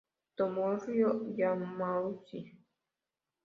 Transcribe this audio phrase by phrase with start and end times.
[0.35, 2.39] Tomohiro Yamauchi